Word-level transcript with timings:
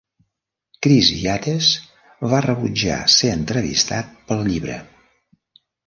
Chris 0.85 1.11
Yates 1.25 1.67
va 2.33 2.41
rebutjar 2.47 2.99
ser 3.19 3.33
entrevistat 3.37 4.11
pel 4.33 4.47
llibre. 4.51 4.81